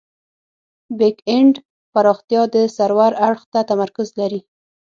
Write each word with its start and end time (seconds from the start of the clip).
بیک 0.97 1.17
اینډ 1.29 1.55
پراختیا 1.93 2.41
د 2.53 2.55
سرور 2.75 3.11
اړخ 3.27 3.41
ته 3.53 3.59
تمرکز 3.69 4.07
لري. 4.19 4.41